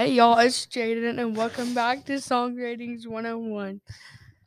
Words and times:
Hey 0.00 0.12
y'all, 0.12 0.38
it's 0.38 0.64
Jaden 0.64 1.18
and 1.20 1.36
welcome 1.36 1.74
back 1.74 2.06
to 2.06 2.18
Song 2.18 2.56
Ratings 2.56 3.06
101. 3.06 3.82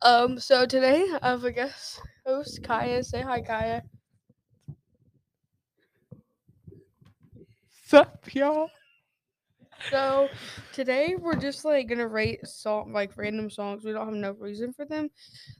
Um, 0.02 0.40
so 0.40 0.66
today 0.66 1.06
I 1.22 1.30
have 1.30 1.44
a 1.44 1.52
guest 1.52 2.02
host, 2.26 2.64
Kaya. 2.64 3.04
Say 3.04 3.22
hi, 3.22 3.40
Kaya. 3.40 3.84
Sup, 7.86 8.34
y'all? 8.34 8.72
So 9.92 10.28
today 10.72 11.18
we're 11.20 11.36
just 11.36 11.66
like 11.66 11.88
gonna 11.88 12.08
rate 12.08 12.48
song 12.48 12.92
like 12.92 13.16
random 13.16 13.52
songs. 13.52 13.86
We 13.86 13.92
don't 13.92 14.08
have 14.08 14.16
no 14.16 14.32
reason 14.32 14.74
for 14.74 14.86
them. 14.86 15.12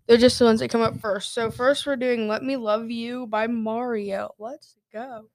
They're 0.08 0.18
just 0.18 0.40
the 0.40 0.46
ones 0.46 0.60
that 0.62 0.72
come 0.72 0.82
up 0.82 1.00
first. 1.02 1.36
So 1.36 1.52
first 1.52 1.86
we're 1.86 1.98
doing 1.98 2.28
Let 2.28 2.42
Me 2.42 2.58
Love 2.58 2.90
You 2.90 3.28
by 3.28 3.46
Mario. 3.46 4.34
Let's 4.40 4.76
go. 4.92 5.28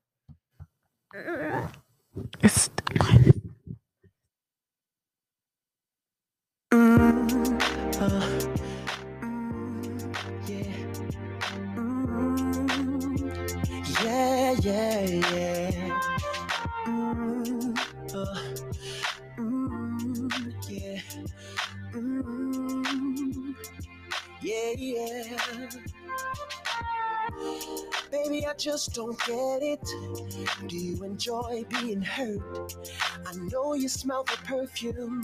It's 2.42 2.70
yeah, 14.68 15.00
yeah. 15.02 16.00
Mm, 16.86 17.78
uh, 18.14 18.38
mm, 19.38 20.54
yeah. 20.68 21.00
Mm, 21.94 23.54
yeah, 24.42 24.72
yeah. 24.76 25.68
Baby, 28.10 28.46
I 28.46 28.54
just 28.54 28.94
don't 28.94 29.18
get 29.26 29.62
it. 29.62 29.80
Do 30.68 30.76
you 30.76 31.02
enjoy 31.04 31.64
being 31.68 32.02
hurt? 32.02 32.74
I 33.26 33.34
know 33.50 33.74
you 33.74 33.88
smell 33.88 34.24
the 34.24 34.36
perfume, 34.44 35.22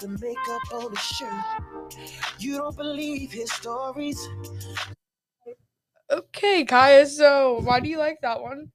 the 0.00 0.08
makeup 0.08 0.62
on 0.74 0.90
his 0.90 1.00
shirt. 1.00 1.44
You 2.38 2.58
don't 2.58 2.76
believe 2.76 3.32
his 3.32 3.52
stories. 3.52 4.18
Okay, 6.10 6.64
Kaya, 6.64 7.06
so 7.06 7.60
why 7.64 7.80
do 7.80 7.88
you 7.88 7.98
like 7.98 8.20
that 8.22 8.40
one? 8.40 8.70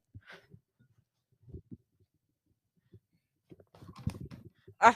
I- 4.80 4.94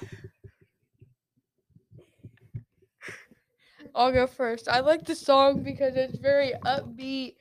I'll 3.94 4.12
go 4.12 4.26
first. 4.26 4.68
I 4.68 4.80
like 4.80 5.04
the 5.04 5.14
song 5.14 5.62
because 5.62 5.96
it's 5.96 6.18
very 6.18 6.52
upbeat 6.64 7.36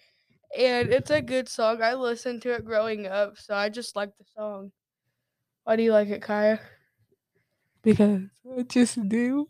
and 0.57 0.91
it's 0.91 1.09
a 1.09 1.21
good 1.21 1.47
song. 1.47 1.81
I 1.81 1.93
listened 1.93 2.41
to 2.43 2.53
it 2.53 2.65
growing 2.65 3.07
up, 3.07 3.37
so 3.37 3.55
I 3.55 3.69
just 3.69 3.95
like 3.95 4.17
the 4.17 4.25
song. 4.35 4.71
Why 5.63 5.75
do 5.75 5.83
you 5.83 5.93
like 5.93 6.09
it, 6.09 6.21
Kaya? 6.21 6.59
because 7.83 8.21
I 8.57 8.63
just 8.63 9.07
do. 9.09 9.47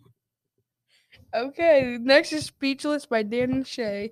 Okay, 1.34 1.98
next 2.00 2.32
is 2.34 2.46
Speechless 2.46 3.06
by 3.06 3.24
Dan 3.24 3.52
and 3.52 3.68
Shay. 3.68 4.12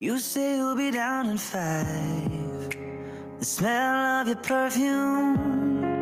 You 0.00 0.18
say 0.18 0.56
you'll 0.56 0.76
be 0.76 0.90
down 0.90 1.28
in 1.30 1.38
five. 1.38 2.70
The 3.38 3.44
smell 3.44 4.20
of 4.22 4.26
your 4.28 4.36
perfume 4.36 5.93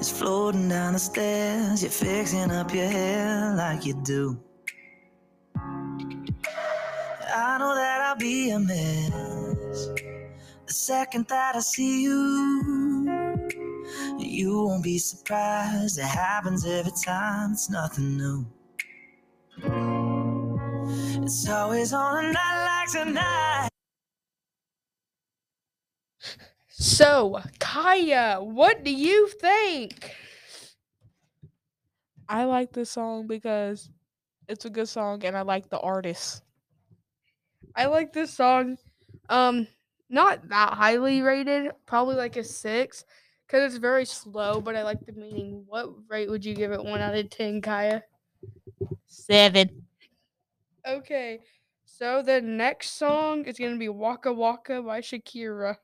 is 0.00 0.10
floating 0.10 0.68
down 0.68 0.92
the 0.92 0.98
stairs. 0.98 1.82
You're 1.82 1.90
fixing 1.90 2.50
up 2.50 2.72
your 2.72 2.88
hair 2.88 3.54
like 3.56 3.84
you 3.84 3.94
do. 4.04 4.38
I 5.56 7.58
know 7.58 7.74
that 7.74 8.00
I'll 8.00 8.16
be 8.16 8.50
a 8.50 8.58
mess. 8.58 9.88
The 10.66 10.72
second 10.72 11.26
that 11.28 11.56
I 11.56 11.60
see 11.60 12.02
you, 12.02 13.06
you 14.18 14.64
won't 14.64 14.84
be 14.84 14.98
surprised. 14.98 15.98
It 15.98 16.04
happens 16.04 16.66
every 16.66 16.92
time, 17.04 17.52
it's 17.52 17.70
nothing 17.70 18.16
new. 18.16 18.46
It's 21.22 21.48
always 21.48 21.92
on 21.92 22.24
a 22.24 22.32
night 22.32 22.64
like 22.64 22.92
tonight. 22.92 23.67
So, 26.98 27.40
Kaya, 27.60 28.38
what 28.40 28.82
do 28.82 28.92
you 28.92 29.28
think? 29.28 30.16
I 32.28 32.42
like 32.42 32.72
this 32.72 32.90
song 32.90 33.28
because 33.28 33.88
it's 34.48 34.64
a 34.64 34.70
good 34.70 34.88
song 34.88 35.24
and 35.24 35.36
I 35.36 35.42
like 35.42 35.70
the 35.70 35.78
artist. 35.78 36.42
I 37.76 37.86
like 37.86 38.12
this 38.12 38.34
song. 38.34 38.78
Um, 39.28 39.68
not 40.10 40.48
that 40.48 40.72
highly 40.72 41.22
rated, 41.22 41.70
probably 41.86 42.16
like 42.16 42.36
a 42.36 42.42
six, 42.42 43.04
because 43.46 43.72
it's 43.72 43.80
very 43.80 44.04
slow. 44.04 44.60
But 44.60 44.74
I 44.74 44.82
like 44.82 45.06
the 45.06 45.12
meaning. 45.12 45.62
What 45.68 45.90
rate 46.08 46.28
would 46.28 46.44
you 46.44 46.56
give 46.56 46.72
it? 46.72 46.82
One 46.82 47.00
out 47.00 47.14
of 47.14 47.30
ten, 47.30 47.62
Kaya. 47.62 48.02
Seven. 49.06 49.84
Okay, 50.84 51.38
so 51.84 52.24
the 52.24 52.40
next 52.40 52.98
song 52.98 53.44
is 53.44 53.56
gonna 53.56 53.76
be 53.76 53.88
Waka 53.88 54.32
Waka 54.32 54.82
by 54.82 55.00
Shakira. 55.00 55.76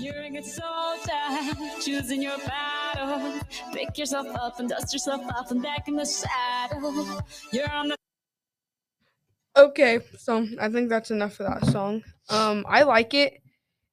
You're 0.00 0.22
a 0.22 0.30
good 0.30 0.44
soldier, 0.44 1.80
choosing 1.80 2.22
your 2.22 2.38
battle. 2.38 3.40
Pick 3.72 3.96
yourself 3.96 4.26
up 4.36 4.60
and 4.60 4.68
dust 4.68 4.92
yourself 4.92 5.22
off 5.34 5.50
and 5.50 5.62
back 5.62 5.88
in 5.88 5.96
the 5.96 6.04
saddle. 6.04 7.22
You're 7.52 7.70
on 7.70 7.88
the 7.88 7.96
Okay, 9.56 10.00
so 10.18 10.46
I 10.60 10.68
think 10.68 10.90
that's 10.90 11.10
enough 11.10 11.32
for 11.32 11.44
that 11.44 11.64
song. 11.66 12.02
Um, 12.28 12.66
I 12.68 12.82
like 12.82 13.14
it. 13.14 13.40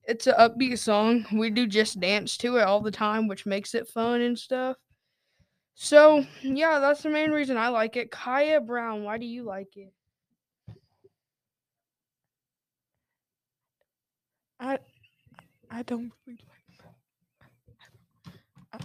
It's 0.06 0.28
an 0.28 0.36
upbeat 0.38 0.78
song. 0.78 1.26
We 1.32 1.50
do 1.50 1.68
just 1.68 2.02
dance 2.02 2.36
to 2.38 2.58
it 2.58 2.64
all 2.64 2.82
the 2.82 2.92
time, 2.92 3.30
which 3.30 3.46
makes 3.46 3.74
it 3.74 3.88
fun 3.88 4.20
and 4.20 4.38
stuff. 4.38 4.76
So 5.76 6.26
yeah, 6.42 6.80
that's 6.80 7.04
the 7.04 7.10
main 7.10 7.32
reason 7.32 7.56
I 7.56 7.70
like 7.70 7.96
it. 7.96 8.12
Kaya 8.12 8.60
Brown, 8.60 9.04
why 9.04 9.18
do 9.18 9.26
you 9.26 9.44
like 9.44 9.78
it? 9.78 9.94
I 14.60 14.80
I 15.74 15.82
don't 15.82 16.12
really 16.28 16.40
like 18.72 18.84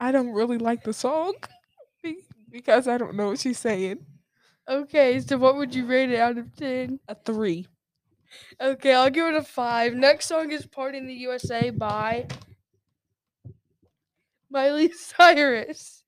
I, 0.00 0.08
I 0.08 0.12
don't 0.12 0.32
really 0.32 0.56
like 0.56 0.82
the 0.82 0.94
song 0.94 1.34
because 2.50 2.88
I 2.88 2.96
don't 2.96 3.16
know 3.16 3.28
what 3.28 3.38
she's 3.38 3.58
saying. 3.58 4.06
Okay, 4.66 5.20
so 5.20 5.36
what 5.36 5.56
would 5.56 5.74
you 5.74 5.84
rate 5.84 6.10
it 6.10 6.18
out 6.18 6.38
of 6.38 6.56
ten? 6.56 7.00
A 7.06 7.14
three. 7.14 7.66
Okay, 8.58 8.94
I'll 8.94 9.10
give 9.10 9.26
it 9.26 9.34
a 9.34 9.42
five. 9.42 9.92
Next 9.92 10.24
song 10.26 10.52
is 10.52 10.64
"Party 10.64 10.96
in 10.96 11.06
the 11.06 11.14
USA" 11.14 11.68
by 11.68 12.28
Miley 14.48 14.90
Cyrus. 14.96 16.02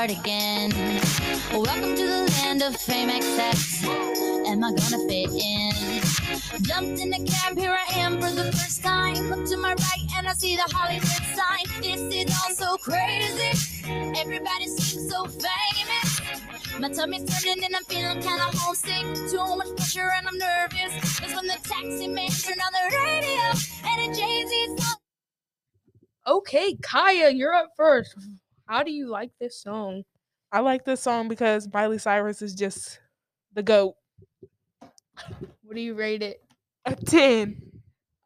My 0.00 0.06
cardigan. 0.06 0.72
Welcome 1.52 1.94
to 1.94 2.06
the 2.06 2.32
land 2.40 2.62
of 2.62 2.74
fame 2.74 3.10
excess. 3.10 3.84
Am 3.84 4.64
I 4.64 4.72
gonna 4.72 4.98
fit 5.06 5.30
in? 5.30 5.72
Jumped 6.62 7.00
in 7.00 7.10
the 7.10 7.28
cab, 7.30 7.58
here 7.58 7.76
I 7.76 7.98
am 7.98 8.14
for 8.14 8.30
the 8.30 8.50
first 8.50 8.82
time. 8.82 9.28
Look 9.28 9.46
to 9.50 9.58
my 9.58 9.74
right 9.74 10.06
and 10.16 10.26
I 10.26 10.32
see 10.32 10.56
the 10.56 10.62
Hollywood 10.72 11.04
sign. 11.04 11.82
This 11.82 12.00
is 12.14 12.34
all 12.34 12.54
so 12.54 12.76
crazy. 12.78 13.84
Everybody 14.16 14.68
seems 14.68 15.10
so 15.10 15.26
famous. 15.26 16.22
My 16.78 16.88
tummy's 16.88 17.24
turning 17.42 17.62
and 17.62 17.76
I'm 17.76 17.84
feeling 17.84 18.22
kinda 18.22 18.48
homesick. 18.54 19.04
Too 19.30 19.56
much 19.56 19.76
pressure 19.76 20.12
and 20.16 20.26
I'm 20.26 20.38
nervous. 20.38 21.20
The 21.20 21.58
taxi 21.68 22.06
man 22.06 22.30
on 22.30 22.72
the 22.78 22.96
radio 22.96 23.46
and 23.84 24.10
a 24.10 24.14
Jay-Z 24.14 24.76
song. 24.78 24.96
Okay, 26.26 26.76
Kaya, 26.76 27.30
you're 27.30 27.54
up 27.54 27.70
first. 27.76 28.14
How 28.70 28.82
do 28.84 28.92
you 28.92 29.08
like 29.08 29.32
this 29.40 29.60
song? 29.60 30.04
I 30.52 30.60
like 30.60 30.84
this 30.84 31.00
song 31.00 31.26
because 31.26 31.68
Miley 31.72 31.98
Cyrus 31.98 32.40
is 32.40 32.54
just 32.54 33.00
the 33.52 33.64
goat. 33.64 33.96
What 35.64 35.74
do 35.74 35.80
you 35.80 35.94
rate 35.94 36.22
it? 36.22 36.40
A 36.84 36.94
10. 36.94 37.60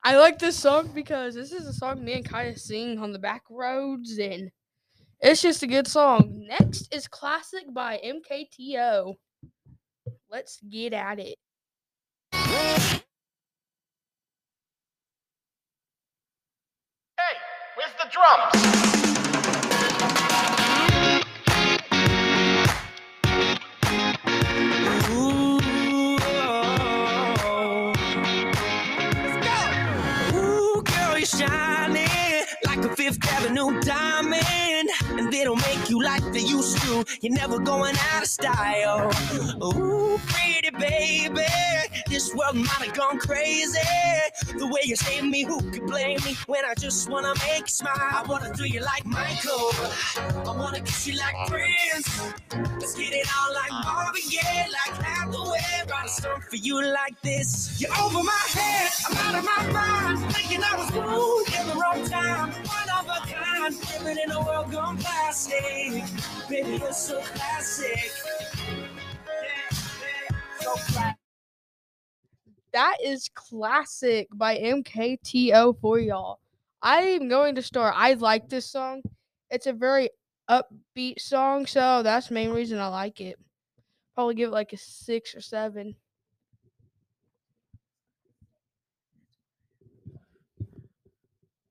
I 0.04 0.18
like 0.18 0.38
this 0.38 0.54
song 0.54 0.90
because 0.94 1.34
this 1.34 1.50
is 1.50 1.66
a 1.66 1.72
song 1.72 2.04
me 2.04 2.12
and 2.12 2.28
Kaya 2.28 2.58
sing 2.58 2.98
on 2.98 3.12
the 3.12 3.18
back 3.18 3.44
roads, 3.48 4.18
and 4.18 4.50
it's 5.18 5.40
just 5.40 5.62
a 5.62 5.66
good 5.66 5.88
song. 5.88 6.46
Next 6.46 6.94
is 6.94 7.08
Classic 7.08 7.64
by 7.72 7.98
MKTO. 8.04 9.14
Let's 10.30 10.60
get 10.70 10.92
at 10.92 11.18
it. 11.20 11.38
Hey, 12.32 12.84
where's 17.76 17.94
the 17.98 18.10
drums? 18.12 19.03
Avenue 33.64 33.80
diamond, 33.80 34.90
and 35.10 35.32
they 35.32 35.44
don't 35.44 35.60
make 35.60 35.88
you 35.88 36.02
like 36.02 36.22
they 36.32 36.40
used 36.40 36.78
to. 36.82 37.04
You're 37.20 37.32
never 37.32 37.58
going 37.58 37.94
out 38.12 38.22
of 38.22 38.28
style. 38.28 39.10
Ooh, 39.62 40.18
pretty 40.26 40.70
baby, 40.78 41.46
this 42.14 42.32
world 42.32 42.54
might 42.54 42.68
have 42.68 42.94
gone 42.94 43.18
crazy. 43.18 43.80
The 44.56 44.66
way 44.68 44.82
you 44.84 44.94
save 44.94 45.24
me, 45.24 45.42
who 45.42 45.58
could 45.72 45.84
blame 45.84 46.20
me 46.24 46.36
when 46.46 46.64
I 46.64 46.74
just 46.74 47.10
wanna 47.10 47.34
make 47.48 47.62
you 47.62 47.66
smile? 47.66 47.92
I 47.98 48.22
wanna 48.28 48.54
do 48.54 48.64
you 48.66 48.80
like 48.80 49.04
Michael, 49.04 49.72
I 50.16 50.54
wanna 50.56 50.80
kiss 50.80 51.08
you 51.08 51.18
like 51.18 51.34
Prince. 51.48 52.22
Let's 52.78 52.94
get 52.94 53.12
it 53.12 53.26
on 53.36 53.54
like 53.54 53.72
Marvin 53.84 54.22
Gaye, 54.30 54.66
like 54.78 54.94
Hathaway. 55.02 55.58
Write 55.90 56.04
a 56.04 56.08
song 56.08 56.40
for 56.48 56.54
you 56.54 56.84
like 56.84 57.20
this. 57.22 57.80
You're 57.80 57.90
over 57.98 58.22
my 58.22 58.44
head, 58.46 58.92
I'm 59.08 59.16
out 59.16 59.34
of 59.40 59.44
my 59.44 59.72
mind. 59.72 60.32
Thinking 60.34 60.62
I 60.62 60.76
was 60.76 60.92
wrong 60.92 61.44
in 61.58 61.66
the 61.66 61.74
wrong 61.74 62.08
time. 62.08 62.52
One 62.76 62.90
of 62.96 63.06
a 63.10 63.26
kind, 63.26 63.74
living 63.92 64.22
in 64.22 64.30
a 64.30 64.40
world 64.40 64.70
gone 64.70 64.98
plastic. 64.98 66.04
Baby, 66.48 66.78
you're 66.78 66.92
so 66.92 67.20
classic. 67.22 68.12
So 70.60 70.74
classic. 70.92 71.23
That 72.74 72.96
is 73.00 73.30
classic 73.32 74.26
by 74.34 74.58
MKTO 74.58 75.80
for 75.80 76.00
y'all. 76.00 76.40
I 76.82 77.02
am 77.02 77.28
going 77.28 77.54
to 77.54 77.62
start. 77.62 77.94
I 77.96 78.14
like 78.14 78.48
this 78.48 78.66
song. 78.66 79.00
It's 79.48 79.68
a 79.68 79.72
very 79.72 80.10
upbeat 80.50 81.20
song, 81.20 81.66
so 81.66 82.02
that's 82.02 82.28
the 82.28 82.34
main 82.34 82.50
reason 82.50 82.80
I 82.80 82.88
like 82.88 83.20
it. 83.20 83.38
Probably 84.16 84.34
give 84.34 84.48
it 84.48 84.52
like 84.52 84.72
a 84.72 84.76
six 84.76 85.36
or 85.36 85.40
seven. 85.40 85.94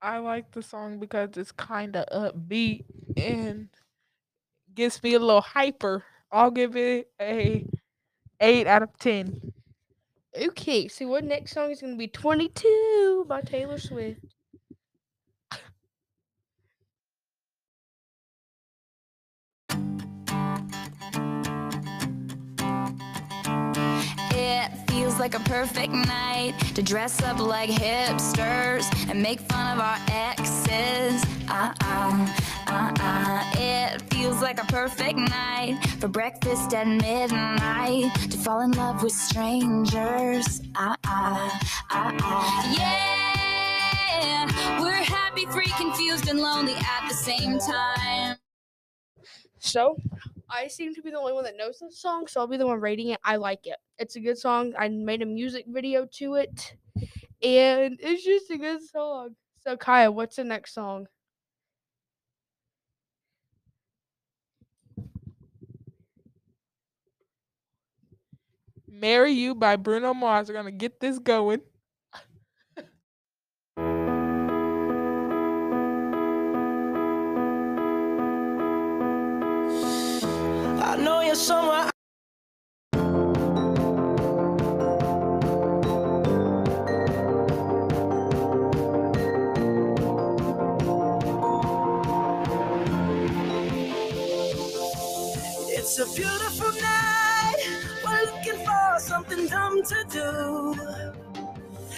I 0.02 0.20
like 0.20 0.52
the 0.54 0.64
song 0.64 1.00
because 1.00 1.36
it's 1.36 1.52
kind 1.52 1.98
of 1.98 2.34
upbeat 2.34 2.86
and 3.18 3.68
gets 4.74 5.04
me 5.04 5.16
a 5.16 5.20
little 5.20 5.42
hyper. 5.42 6.06
I'll 6.32 6.52
give 6.52 6.78
it 6.78 7.10
a 7.22 7.68
eight 8.40 8.68
out 8.68 8.84
of 8.84 8.98
ten. 9.00 9.52
Okay, 10.36 10.88
so 10.88 11.08
what 11.08 11.24
next 11.24 11.52
song 11.54 11.70
is 11.70 11.82
going 11.82 11.94
to 11.94 11.98
be 11.98 12.08
22 12.08 13.26
by 13.28 13.42
Taylor 13.42 13.78
Swift. 13.78 14.26
Feels 25.14 25.20
like 25.20 25.36
a 25.36 25.50
perfect 25.50 25.94
night 25.94 26.56
to 26.74 26.82
dress 26.82 27.22
up 27.22 27.38
like 27.38 27.70
hipsters 27.70 28.84
and 29.12 29.22
make 29.22 29.40
fun 29.42 29.78
of 29.78 29.80
our 29.80 30.00
exes. 30.10 31.24
Uh 31.48 31.72
uh, 31.84 32.36
uh 32.66 32.92
uh. 33.00 33.52
It 33.56 34.02
feels 34.12 34.42
like 34.42 34.60
a 34.60 34.66
perfect 34.66 35.20
night 35.20 35.78
for 36.00 36.08
breakfast 36.08 36.74
at 36.74 36.88
midnight 36.88 38.12
to 38.32 38.38
fall 38.40 38.62
in 38.62 38.72
love 38.72 39.04
with 39.04 39.12
strangers. 39.14 40.62
Uh 40.76 40.96
uh, 41.06 41.60
uh 41.92 42.12
uh. 42.24 42.74
Yeah, 42.76 44.48
we're 44.82 44.94
happy, 44.94 45.46
free, 45.46 45.72
confused, 45.78 46.28
and 46.28 46.40
lonely 46.40 46.74
at 46.74 47.08
the 47.08 47.14
same 47.14 47.60
time. 47.60 48.38
So, 49.60 49.96
I 50.54 50.68
seem 50.68 50.94
to 50.94 51.02
be 51.02 51.10
the 51.10 51.18
only 51.18 51.34
one 51.34 51.44
that 51.46 51.58
knows 51.58 51.80
this 51.80 52.00
song, 52.00 52.28
so 52.28 52.40
I'll 52.40 52.48
be 52.48 52.58
the 52.58 52.68
one 52.68 52.80
rating 52.80 53.10
it. 53.10 53.20
I 53.24 53.38
like 53.38 53.66
it. 53.66 53.78
It's 53.98 54.16
a 54.16 54.20
good 54.20 54.38
song. 54.38 54.74
I 54.78 54.88
made 54.88 55.24
a 55.24 55.26
music 55.26 55.66
video 55.68 56.06
to 56.14 56.36
it, 56.36 56.76
and 57.42 57.98
it's 58.00 58.24
just 58.24 58.52
a 58.52 58.58
good 58.58 58.82
song. 58.88 59.36
So, 59.64 59.76
Kaya, 59.76 60.12
what's 60.12 60.36
the 60.36 60.44
next 60.44 60.74
song? 60.76 61.08
Marry 68.88 69.32
You 69.32 69.56
by 69.56 69.76
Bruno 69.76 70.14
Mars. 70.14 70.50
We're 70.50 70.54
gonna 70.54 70.72
get 70.72 71.00
this 71.00 71.18
going. 71.18 71.62
Somewhere. 81.34 81.90
It's 95.70 95.98
a 96.00 96.06
beautiful 96.16 96.72
night. 96.82 97.56
We're 98.06 98.26
looking 98.26 98.66
for 98.66 99.00
something 99.00 99.48
dumb 99.48 99.82
to 99.84 100.06
do. 100.12 100.76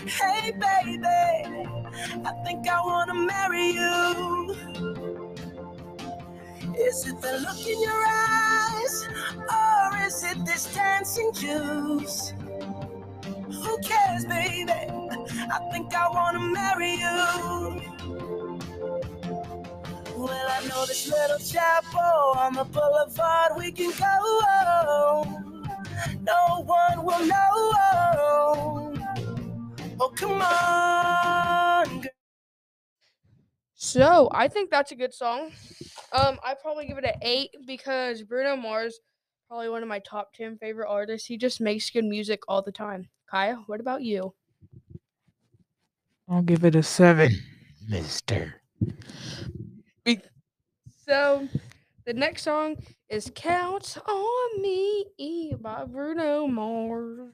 Hey, 0.08 0.52
baby, 0.52 1.06
I 2.26 2.32
think 2.46 2.68
I 2.70 2.82
wanna 2.82 3.14
marry 3.16 3.72
you. 3.72 4.65
Is 6.86 7.08
it 7.08 7.20
the 7.20 7.40
look 7.40 7.68
in 7.68 7.82
your 7.82 8.04
eyes, 8.08 9.10
or 9.38 9.98
is 10.06 10.24
it 10.24 10.46
this 10.46 10.74
dancing 10.74 11.32
juice? 11.34 12.34
Who 13.24 13.78
cares, 13.80 14.26
baby? 14.26 14.72
I 14.72 15.60
think 15.72 15.94
I 15.96 16.08
wanna 16.10 16.40
marry 16.40 16.92
you. 16.92 17.82
Well, 20.16 20.48
I 20.50 20.66
know 20.68 20.86
this 20.86 21.08
little 21.10 21.40
chapel 21.40 22.34
on 22.38 22.54
the 22.54 22.66
boulevard 22.66 23.58
we 23.58 23.72
can 23.72 23.92
go. 23.92 25.26
No 26.22 26.62
one 26.64 27.04
will 27.04 27.26
know. 27.26 27.74
Oh, 30.00 30.10
come 30.16 30.42
on. 30.42 32.06
So, 33.74 34.30
I 34.32 34.48
think 34.48 34.70
that's 34.70 34.92
a 34.92 34.96
good 34.96 35.14
song. 35.14 35.52
Um, 36.12 36.40
I 36.44 36.54
probably 36.54 36.86
give 36.88 36.98
it 36.98 37.04
an 37.04 37.16
eight 37.22 37.52
because 37.66 38.24
Bruno 38.24 38.56
Mars, 38.56 39.00
probably 39.48 39.70
one 39.70 39.82
of 39.84 39.90
my 39.90 40.00
top 40.00 40.34
ten 40.34 40.58
favorite 40.58 40.90
artists. 40.90 41.28
He 41.28 41.38
just 41.38 41.60
makes 41.60 41.90
good 41.90 42.06
music 42.06 42.42
all 42.48 42.62
the 42.62 42.72
time. 42.72 43.10
Kaya, 43.30 43.58
what 43.68 43.80
about 43.80 44.02
you? 44.02 44.34
I'll 46.30 46.42
give 46.42 46.64
it 46.64 46.76
a 46.76 46.84
seven, 46.84 47.32
Mister. 47.88 48.62
So, 51.08 51.48
the 52.06 52.14
next 52.14 52.44
song 52.44 52.78
is 53.10 53.32
"Count 53.36 53.98
on 54.08 54.62
Me" 54.62 55.54
by 55.60 55.86
Bruno 55.86 56.48
Mars. 56.48 57.34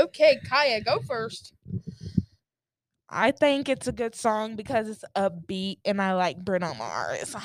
Okay, 0.00 0.40
Kaya, 0.48 0.80
go 0.80 0.98
first. 1.00 1.52
I 3.10 3.32
think 3.32 3.68
it's 3.68 3.86
a 3.86 3.92
good 3.92 4.14
song 4.14 4.56
because 4.56 4.88
it's 4.88 5.04
upbeat 5.14 5.78
and 5.84 6.00
I 6.00 6.14
like 6.14 6.38
Bruno 6.42 6.72
Mars. 6.74 7.36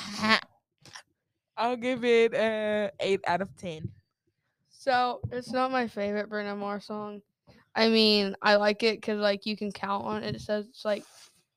I'll 1.56 1.76
give 1.76 2.04
it 2.04 2.32
a 2.32 2.90
eight 3.00 3.20
out 3.26 3.42
of 3.42 3.54
ten. 3.56 3.90
So 4.70 5.20
it's 5.32 5.52
not 5.52 5.70
my 5.70 5.86
favorite 5.86 6.30
Bruno 6.30 6.56
Mars 6.56 6.86
song. 6.86 7.20
I 7.74 7.88
mean, 7.88 8.34
I 8.40 8.56
like 8.56 8.82
it 8.82 9.02
because 9.02 9.20
like 9.20 9.44
you 9.44 9.56
can 9.56 9.70
count 9.70 10.06
on 10.06 10.22
it. 10.22 10.34
It 10.36 10.40
says 10.40 10.66
it's 10.68 10.84
like 10.84 11.04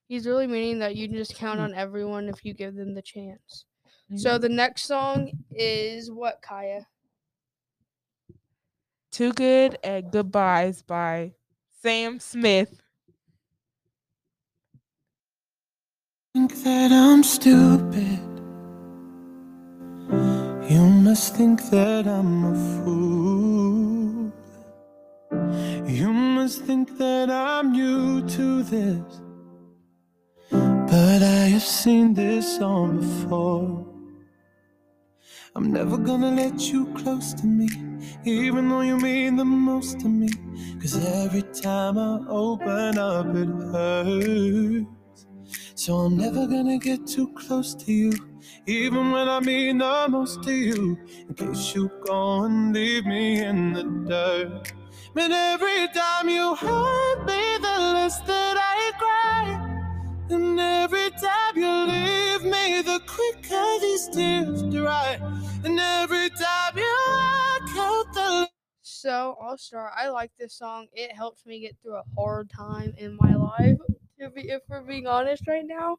he's 0.10 0.28
really 0.28 0.48
meaning 0.48 0.80
that 0.80 0.98
you 0.98 1.08
can 1.08 1.16
just 1.16 1.36
count 1.36 1.62
on 1.62 1.74
everyone 1.74 2.28
if 2.28 2.44
you 2.44 2.54
give 2.54 2.76
them 2.76 2.94
the 2.94 3.02
chance. 3.02 3.66
So 4.16 4.32
mm-hmm. 4.32 4.42
the 4.42 4.50
next 4.50 4.86
song 4.86 5.32
is 5.52 6.12
what 6.12 6.42
Kaya? 6.42 6.86
Too 9.12 9.34
Good 9.34 9.78
at 9.84 10.12
Goodbyes 10.12 10.82
by 10.82 11.34
Sam 11.82 12.20
Smith. 12.20 12.82
think 16.36 16.64
that 16.64 16.92
I'm 16.92 17.24
stupid. 17.24 18.20
You 20.70 20.84
must 21.06 21.36
think 21.36 21.70
that 21.72 22.08
I'm 22.08 22.46
a 22.46 22.56
fool. 22.84 24.32
You 25.88 26.14
must 26.14 26.62
think 26.62 26.98
that 26.98 27.30
I'm 27.30 27.72
new 27.72 28.22
to 28.28 28.64
this. 28.64 29.22
But 30.52 31.24
I 31.24 31.50
have 31.54 31.64
seen 31.64 32.14
this 32.14 32.58
song 32.58 33.00
before. 33.00 33.79
I'm 35.60 35.74
never 35.74 35.98
gonna 35.98 36.32
let 36.32 36.58
you 36.72 36.86
close 36.94 37.34
to 37.34 37.46
me, 37.46 37.68
even 38.24 38.70
though 38.70 38.80
you 38.80 38.96
mean 38.96 39.36
the 39.36 39.44
most 39.44 40.00
to 40.00 40.08
me. 40.08 40.30
Cause 40.80 40.96
every 41.06 41.42
time 41.42 41.98
I 41.98 42.20
open 42.30 42.98
up, 42.98 43.28
it 43.36 43.50
hurts. 43.74 45.28
So 45.76 45.96
I'm 45.98 46.16
never 46.16 46.48
gonna 46.48 46.78
get 46.78 47.06
too 47.06 47.34
close 47.34 47.76
to 47.76 47.92
you, 47.92 48.14
even 48.68 49.12
when 49.12 49.28
I 49.28 49.42
mean 49.42 49.80
the 49.80 50.08
most 50.10 50.44
to 50.44 50.54
you. 50.54 50.98
In 51.28 51.36
case 51.36 51.76
you 51.76 51.92
go 52.06 52.46
and 52.46 52.74
leave 52.74 53.06
me 53.06 53.44
in 53.44 53.74
the 53.74 53.84
dirt. 53.84 54.72
But 55.14 55.32
every 55.32 55.90
time 55.94 56.30
you 56.30 56.56
hurt 56.56 57.26
me, 57.26 57.58
the 57.58 57.78
less 57.96 58.22
that 58.22 58.56
I 58.58 58.98
cry. 58.98 59.69
And 60.30 60.60
every 60.60 61.10
time 61.12 61.56
you 61.56 61.72
leave 61.86 62.44
me, 62.44 62.82
the 62.84 63.02
quicker 63.08 63.80
these 63.82 64.08
tears 64.10 64.62
dry. 64.64 65.20
And 65.64 65.80
every 65.80 66.30
time 66.30 66.78
you 66.78 66.98
walk 67.10 67.70
out 67.76 68.14
the 68.14 68.50
So 68.82 69.38
I'll 69.42 69.58
start. 69.58 69.92
I 69.98 70.10
like 70.10 70.32
this 70.38 70.54
song. 70.54 70.86
It 70.94 71.12
helps 71.12 71.48
me 71.48 71.62
get 71.62 71.76
through 71.82 71.96
a 71.96 72.04
hard 72.16 72.50
time 72.50 72.94
in 72.98 73.18
my 73.20 73.34
life. 73.36 73.78
To 74.20 74.30
be, 74.30 74.50
if 74.50 74.62
we're 74.70 74.82
being 74.82 75.08
honest 75.08 75.48
right 75.48 75.66
now. 75.66 75.98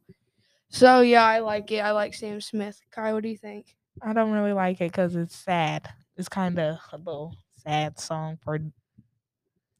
So 0.69 1.01
yeah, 1.01 1.25
I 1.25 1.39
like 1.39 1.69
it. 1.71 1.79
I 1.79 1.91
like 1.91 2.13
Sam 2.13 2.39
Smith. 2.39 2.79
Kai, 2.91 3.11
what 3.11 3.23
do 3.23 3.29
you 3.29 3.37
think? 3.37 3.75
I 4.01 4.13
don't 4.13 4.31
really 4.31 4.53
like 4.53 4.79
it 4.79 4.91
because 4.91 5.15
it's 5.17 5.35
sad. 5.35 5.89
It's 6.15 6.29
kind 6.29 6.57
of 6.57 6.77
a 6.93 6.97
little 6.97 7.35
sad 7.57 7.99
song 7.99 8.37
for 8.41 8.59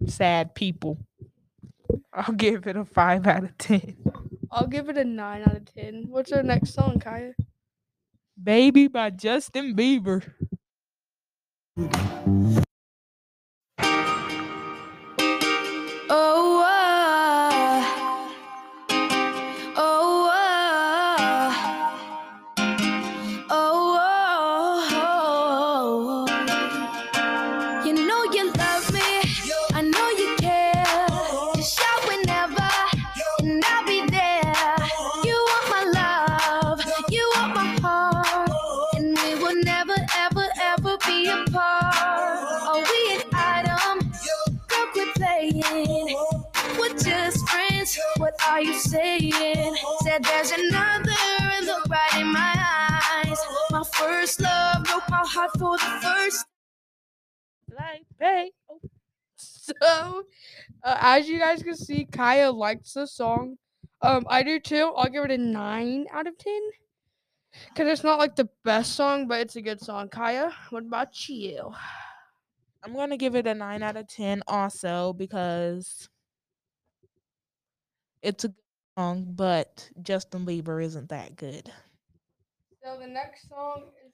sad 0.08 0.54
people. 0.56 0.98
I'll 2.14 2.34
give 2.34 2.68
it 2.68 2.76
a 2.76 2.84
five 2.84 3.26
out 3.28 3.44
of 3.46 3.58
ten. 3.58 3.96
I'll 4.52 4.68
give 4.68 4.90
it 4.90 4.98
a 4.98 5.06
nine 5.06 5.44
out 5.44 5.56
of 5.56 5.66
ten. 5.66 6.06
What's 6.10 6.32
our 6.32 6.44
next 6.44 6.74
song, 6.74 7.00
Kaya? 7.00 7.34
Baby 8.42 8.88
by 8.88 9.10
Justin 9.12 9.76
Bieber. 9.76 10.34
What 48.62 48.68
are 48.68 48.74
you 48.74 48.80
saying? 48.80 49.76
Said 50.04 50.24
there's 50.24 50.52
another 50.52 51.12
and 51.40 51.66
look 51.66 51.84
right 51.90 52.22
in 52.22 52.32
my 52.32 52.54
eyes. 53.26 53.40
My 53.72 53.82
first 53.92 54.40
love 54.40 54.84
broke 54.84 55.10
my 55.10 55.24
heart 55.26 55.50
for 55.58 55.80
the 55.80 56.00
first. 56.00 56.46
Like, 57.76 58.06
hey. 58.20 58.52
So, 59.36 60.26
uh, 60.84 60.98
as 61.02 61.28
you 61.28 61.40
guys 61.40 61.64
can 61.64 61.76
see, 61.76 62.06
Kaya 62.06 62.52
likes 62.52 62.94
the 62.94 63.08
song. 63.08 63.58
Um, 64.04 64.28
I 64.30 64.44
do 64.44 64.60
too. 64.60 64.94
I'll 64.96 65.10
give 65.10 65.26
it 65.26 65.32
a 65.32 65.40
nine 65.40 66.06
out 66.14 66.28
of 66.28 66.38
ten. 66.38 66.62
Cause 67.76 67.88
it's 67.88 68.04
not 68.04 68.20
like 68.20 68.36
the 68.36 68.48
best 68.64 68.94
song, 68.94 69.28
but 69.28 69.40
it's 69.40 69.56
a 69.56 69.62
good 69.64 69.82
song. 69.82 70.08
Kaya, 70.08 70.52
what 70.70 70.84
about 70.84 71.28
you? 71.28 71.74
I'm 72.84 72.94
gonna 72.94 73.18
give 73.18 73.34
it 73.34 73.48
a 73.48 73.56
nine 73.56 73.82
out 73.82 73.98
of 73.98 74.08
ten 74.08 74.44
also 74.48 75.14
because 75.14 76.08
it's 78.22 78.44
a 78.46 78.50
good 78.50 78.56
song, 78.98 79.26
but 79.36 79.90
Justin 80.02 80.46
Bieber 80.46 80.84
isn't 80.84 81.10
that 81.10 81.36
good. 81.36 81.72
So 82.84 82.98
the 83.00 83.08
next 83.08 83.50
song 83.50 83.84
is. 84.06 84.14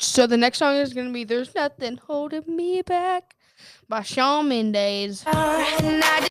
So 0.00 0.26
the 0.26 0.36
next 0.36 0.58
song 0.58 0.76
is 0.76 0.92
gonna 0.92 1.12
be 1.12 1.24
"There's 1.24 1.54
Nothing 1.54 1.96
Holding 1.96 2.54
Me 2.56 2.82
Back" 2.82 3.36
by 3.88 4.02
Shawn 4.02 4.48
Mendes. 4.48 5.24
I 5.26 6.28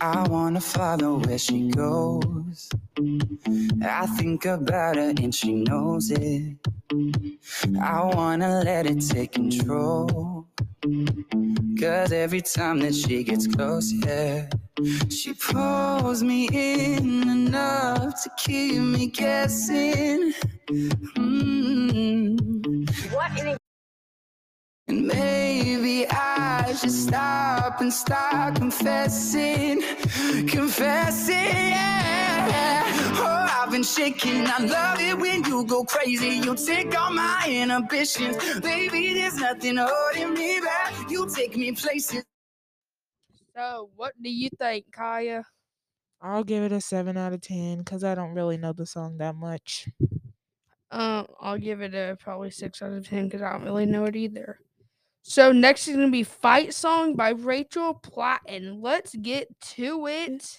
I 0.00 0.26
wanna 0.28 0.60
follow 0.60 1.18
where 1.18 1.38
she 1.38 1.70
goes. 1.70 2.70
I 3.82 4.06
think 4.18 4.46
about 4.46 4.96
her 4.96 5.12
and 5.16 5.34
she 5.34 5.54
knows 5.54 6.10
it. 6.10 6.56
I 6.92 8.10
wanna 8.14 8.62
let 8.64 8.86
it 8.86 9.00
take 9.00 9.32
control. 9.32 10.46
Cause 11.78 12.12
every 12.12 12.40
time 12.40 12.80
that 12.80 12.94
she 12.94 13.22
gets 13.22 13.46
close, 13.46 13.92
yeah, 13.92 14.48
she 15.08 15.34
pulls 15.34 16.22
me 16.22 16.48
in 16.52 17.28
enough 17.28 18.22
to 18.24 18.30
keep 18.38 18.80
me 18.80 19.06
guessing. 19.06 20.32
Mm. 21.16 22.40
And 24.88 25.06
maybe 25.06 26.06
I 26.10 26.74
should 26.76 26.90
stop 26.90 27.80
and 27.80 27.92
start 27.92 28.56
confessing, 28.56 29.80
confessing. 30.48 31.36
Yeah. 31.36 32.84
Oh, 33.14 33.39
I've 33.70 33.74
been 33.74 33.84
shaking. 33.84 34.48
I 34.48 34.58
love 34.64 34.98
it 34.98 35.16
when 35.16 35.44
you 35.44 35.64
go 35.64 35.84
crazy. 35.84 36.40
You 36.44 36.56
take 36.56 36.92
all 36.98 37.12
my 37.12 37.46
inhibitions, 37.48 38.36
baby. 38.58 39.14
There's 39.14 39.36
nothing 39.36 39.76
holding 39.76 40.34
me 40.34 40.58
back. 40.58 41.08
You 41.08 41.30
take 41.32 41.56
me 41.56 41.70
places. 41.70 42.24
So 43.54 43.90
what 43.94 44.14
do 44.20 44.28
you 44.28 44.48
think, 44.58 44.86
Kaya? 44.90 45.44
I'll 46.20 46.42
give 46.42 46.64
it 46.64 46.72
a 46.72 46.80
seven 46.80 47.16
out 47.16 47.32
of 47.32 47.42
ten 47.42 47.78
because 47.78 48.02
I 48.02 48.16
don't 48.16 48.34
really 48.34 48.56
know 48.56 48.72
the 48.72 48.86
song 48.86 49.18
that 49.18 49.36
much. 49.36 49.88
Um, 50.90 51.28
I'll 51.40 51.56
give 51.56 51.80
it 51.80 51.94
a 51.94 52.16
probably 52.18 52.50
six 52.50 52.82
out 52.82 52.90
of 52.90 53.08
ten 53.08 53.26
because 53.26 53.40
I 53.40 53.52
don't 53.52 53.62
really 53.62 53.86
know 53.86 54.04
it 54.06 54.16
either. 54.16 54.58
So 55.22 55.52
next 55.52 55.86
is 55.86 55.94
gonna 55.94 56.10
be 56.10 56.24
"Fight 56.24 56.74
Song" 56.74 57.14
by 57.14 57.28
Rachel 57.28 57.94
Platten. 57.94 58.82
Let's 58.82 59.14
get 59.14 59.48
to 59.76 60.08
it. 60.08 60.58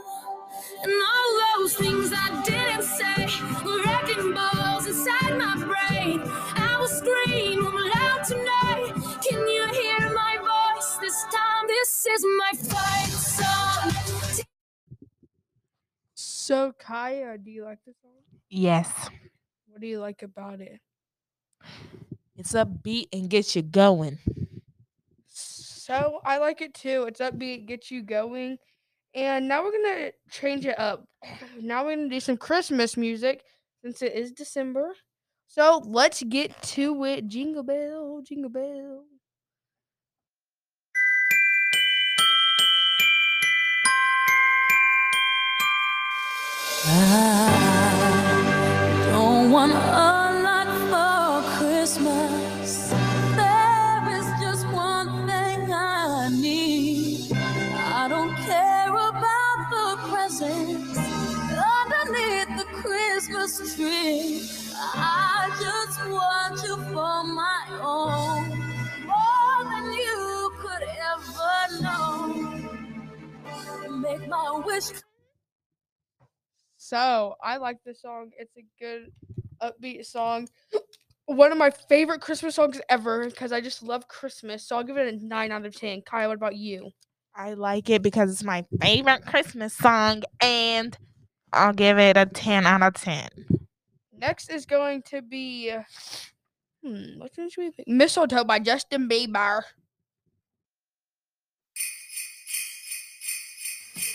So 16.51 16.73
Kaya, 16.77 17.37
do 17.37 17.49
you 17.49 17.63
like 17.63 17.79
this 17.85 17.95
song? 18.01 18.11
Yes. 18.49 19.09
What 19.67 19.79
do 19.79 19.87
you 19.87 20.01
like 20.01 20.21
about 20.21 20.59
it? 20.59 20.81
It's 22.35 22.51
upbeat 22.51 23.07
and 23.13 23.29
gets 23.29 23.55
you 23.55 23.61
going. 23.61 24.17
So 25.27 26.19
I 26.25 26.39
like 26.39 26.59
it 26.59 26.73
too. 26.73 27.05
It's 27.07 27.21
upbeat, 27.21 27.67
gets 27.67 27.89
you 27.89 28.01
going. 28.03 28.57
And 29.15 29.47
now 29.47 29.63
we're 29.63 29.71
gonna 29.71 30.11
change 30.29 30.65
it 30.65 30.77
up. 30.77 31.05
Now 31.61 31.85
we're 31.85 31.95
gonna 31.95 32.09
do 32.09 32.19
some 32.19 32.35
Christmas 32.35 32.97
music 32.97 33.45
since 33.81 34.01
it 34.01 34.11
is 34.11 34.33
December. 34.33 34.91
So 35.47 35.81
let's 35.85 36.21
get 36.21 36.61
to 36.75 37.05
it. 37.05 37.29
Jingle 37.29 37.63
bell, 37.63 38.21
jingle 38.27 38.49
bell. 38.49 39.05
I 46.83 46.89
don't 49.11 49.51
want 49.51 50.00
So 76.91 77.35
I 77.41 77.55
like 77.55 77.77
this 77.85 78.01
song. 78.01 78.31
It's 78.37 78.51
a 78.57 78.65
good 78.77 79.13
upbeat 79.63 80.05
song. 80.05 80.49
One 81.25 81.53
of 81.53 81.57
my 81.57 81.69
favorite 81.69 82.19
Christmas 82.19 82.55
songs 82.55 82.81
ever 82.89 83.29
because 83.29 83.53
I 83.53 83.61
just 83.61 83.81
love 83.81 84.09
Christmas. 84.09 84.67
So 84.67 84.75
I'll 84.75 84.83
give 84.83 84.97
it 84.97 85.13
a 85.13 85.25
nine 85.25 85.53
out 85.53 85.65
of 85.65 85.73
ten. 85.73 86.01
Kaya, 86.01 86.27
what 86.27 86.35
about 86.35 86.57
you? 86.57 86.91
I 87.33 87.53
like 87.53 87.89
it 87.89 88.01
because 88.01 88.29
it's 88.29 88.43
my 88.43 88.65
favorite 88.81 89.25
Christmas 89.25 89.73
song, 89.73 90.23
and 90.41 90.97
I'll 91.53 91.71
give 91.71 91.97
it 91.97 92.17
a 92.17 92.25
10 92.25 92.65
out 92.65 92.81
of 92.81 92.95
10. 92.95 93.29
Next 94.17 94.51
is 94.51 94.65
going 94.65 95.03
to 95.03 95.21
be 95.21 95.73
hmm, 96.83 97.19
what 97.19 97.31
should 97.33 97.51
we 97.57 97.71
pick? 97.71 97.87
Mistletoe 97.87 98.43
by 98.43 98.59
Justin 98.59 99.07
Bieber. 99.07 99.61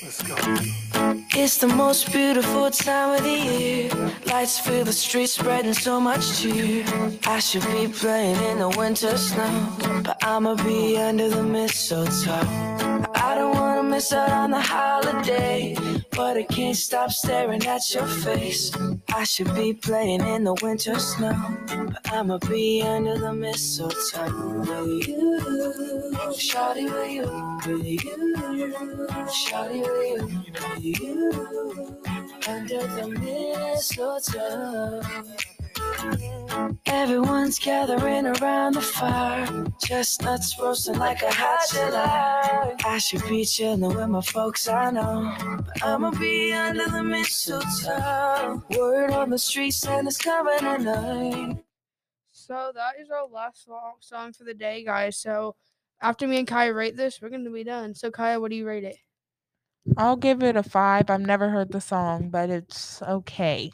It's 0.02 1.56
the 1.56 1.68
most 1.68 2.12
beautiful 2.12 2.70
time 2.70 3.16
of 3.16 3.22
the 3.22 3.30
year. 3.30 3.90
Lights 4.26 4.58
fill 4.58 4.84
the 4.84 4.92
streets, 4.92 5.32
spreading 5.32 5.72
so 5.72 5.98
much 5.98 6.38
cheer. 6.38 6.84
I 7.26 7.38
should 7.38 7.64
be 7.72 7.88
playing 7.88 8.36
in 8.50 8.58
the 8.58 8.68
winter 8.76 9.16
snow, 9.16 10.02
but 10.04 10.22
I'ma 10.22 10.54
be 10.56 10.98
under 10.98 11.30
the 11.30 11.42
mistletoe. 11.42 12.46
I 13.14 13.34
don't 13.36 13.55
miss 13.96 14.12
out 14.12 14.30
on 14.30 14.50
the 14.50 14.60
holiday, 14.60 15.74
but 16.10 16.36
I 16.36 16.42
can't 16.42 16.76
stop 16.76 17.10
staring 17.10 17.64
at 17.66 17.94
your 17.94 18.06
face. 18.06 18.70
I 19.08 19.24
should 19.24 19.54
be 19.54 19.72
playing 19.72 20.20
in 20.20 20.44
the 20.44 20.52
winter 20.60 20.98
snow, 20.98 21.34
but 21.66 22.12
I'ma 22.12 22.36
be 22.46 22.82
under 22.82 23.16
the 23.18 23.32
mistletoe 23.32 24.60
with 24.60 25.08
you. 25.08 25.40
Shawty 26.46 26.84
with 26.92 27.10
you, 27.10 27.26
with 27.66 27.86
you. 27.86 29.06
Shawty 29.40 29.80
with 29.80 30.30
you, 30.30 30.52
with 30.74 31.00
you. 31.00 31.96
Under 32.46 32.86
the 32.96 33.06
mistletoe. 33.78 35.00
Everyone's 36.86 37.58
gathering 37.58 38.26
around 38.26 38.74
the 38.74 38.80
fire. 38.80 39.66
Chestnuts 39.80 40.58
roasting 40.58 40.98
like 40.98 41.22
a 41.22 41.32
hot 41.32 41.66
July. 41.70 42.74
I 42.84 42.98
should 42.98 43.22
be 43.28 43.44
chilling 43.44 43.80
with 43.80 44.08
my 44.08 44.20
folks, 44.20 44.68
I 44.68 44.90
know. 44.90 45.34
But 45.38 45.82
I'ma 45.84 46.10
be 46.12 46.52
under 46.52 46.86
the 46.88 47.02
mistletoe. 47.02 48.62
Word 48.76 49.10
on 49.12 49.30
the 49.30 49.38
street, 49.38 49.72
Santa's 49.72 50.18
coming 50.18 50.58
tonight. 50.58 51.58
So 52.32 52.72
that 52.74 53.00
is 53.00 53.10
our 53.10 53.26
last 53.26 53.64
song, 53.64 53.94
song 54.00 54.32
for 54.32 54.44
the 54.44 54.54
day, 54.54 54.84
guys. 54.84 55.16
So 55.18 55.56
after 56.00 56.28
me 56.28 56.38
and 56.38 56.46
Kaya 56.46 56.72
rate 56.72 56.96
this, 56.96 57.20
we're 57.20 57.30
gonna 57.30 57.50
be 57.50 57.64
done. 57.64 57.94
So 57.94 58.10
Kaya, 58.10 58.38
what 58.40 58.50
do 58.50 58.56
you 58.56 58.66
rate 58.66 58.84
it? 58.84 58.96
I'll 59.96 60.16
give 60.16 60.42
it 60.42 60.56
a 60.56 60.62
5. 60.62 61.10
I've 61.10 61.20
never 61.20 61.48
heard 61.48 61.72
the 61.72 61.80
song, 61.80 62.28
but 62.28 62.50
it's 62.50 63.02
okay. 63.02 63.70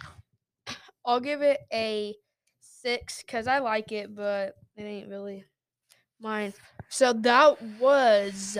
I'll 1.04 1.20
give 1.20 1.42
it 1.42 1.60
a 1.72 2.14
six 2.60 3.22
because 3.22 3.46
I 3.46 3.58
like 3.58 3.92
it, 3.92 4.14
but 4.14 4.54
it 4.76 4.82
ain't 4.82 5.08
really 5.08 5.44
mine. 6.20 6.52
So 6.88 7.12
that 7.12 7.60
was 7.80 8.58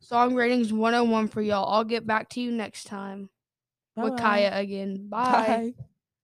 song 0.00 0.34
ratings 0.34 0.72
101 0.72 1.28
for 1.28 1.42
y'all. 1.42 1.72
I'll 1.72 1.84
get 1.84 2.06
back 2.06 2.28
to 2.30 2.40
you 2.40 2.50
next 2.52 2.84
time 2.84 3.30
with 3.96 4.14
Bye-bye. 4.14 4.20
Kaya 4.20 4.50
again. 4.52 5.08
Bye. 5.08 5.72
Bye. 5.76 5.84